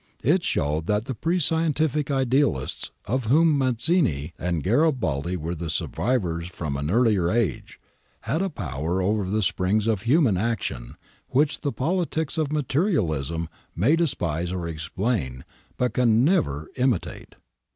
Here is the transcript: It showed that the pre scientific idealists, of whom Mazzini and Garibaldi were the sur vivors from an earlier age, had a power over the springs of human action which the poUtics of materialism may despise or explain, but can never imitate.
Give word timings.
It 0.23 0.43
showed 0.43 0.87
that 0.87 1.05
the 1.05 1.13
pre 1.13 1.37
scientific 1.37 2.09
idealists, 2.09 2.89
of 3.05 3.25
whom 3.25 3.55
Mazzini 3.55 4.33
and 4.35 4.63
Garibaldi 4.63 5.37
were 5.37 5.53
the 5.53 5.69
sur 5.69 5.85
vivors 5.89 6.47
from 6.49 6.75
an 6.75 6.89
earlier 6.89 7.29
age, 7.29 7.79
had 8.21 8.41
a 8.41 8.49
power 8.49 8.99
over 8.99 9.29
the 9.29 9.43
springs 9.43 9.85
of 9.85 10.01
human 10.01 10.37
action 10.37 10.95
which 11.27 11.61
the 11.61 11.71
poUtics 11.71 12.39
of 12.39 12.51
materialism 12.51 13.47
may 13.75 13.95
despise 13.95 14.51
or 14.51 14.67
explain, 14.67 15.45
but 15.77 15.93
can 15.93 16.25
never 16.25 16.71
imitate. 16.77 17.35